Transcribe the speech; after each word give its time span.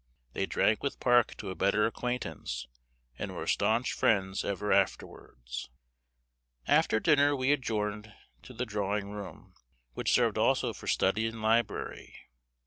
They 0.33 0.47
drank 0.47 0.81
with 0.81 0.99
Park 0.99 1.37
to 1.37 1.51
a 1.51 1.55
better 1.55 1.85
acquaintance, 1.85 2.65
and 3.19 3.35
were 3.35 3.45
staunch 3.45 3.93
friends 3.93 4.43
ever 4.43 4.73
afterwards. 4.73 5.69
After 6.65 6.99
dinner 6.99 7.35
we 7.35 7.51
adjourned 7.51 8.11
to 8.41 8.53
the 8.55 8.65
drawing 8.65 9.11
room, 9.11 9.53
which 9.93 10.11
served 10.11 10.39
also 10.39 10.73
for 10.73 10.87
study 10.87 11.27
and 11.27 11.39
library. 11.39 12.17